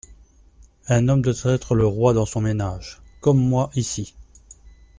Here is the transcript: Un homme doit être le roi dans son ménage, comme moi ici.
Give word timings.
Un 0.87 1.09
homme 1.09 1.21
doit 1.21 1.43
être 1.53 1.75
le 1.75 1.85
roi 1.85 2.13
dans 2.13 2.25
son 2.25 2.41
ménage, 2.41 2.99
comme 3.19 3.37
moi 3.37 3.69
ici. 3.75 4.15